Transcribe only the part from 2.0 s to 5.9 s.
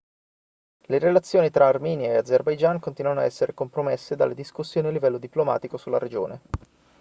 e azerbaijan continuano ad essere compromesse dalle discussioni a livello diplomatico